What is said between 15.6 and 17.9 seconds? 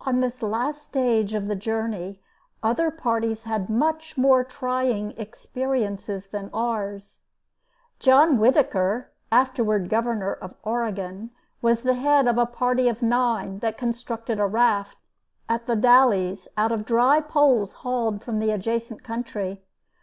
The Dalles out of dry poles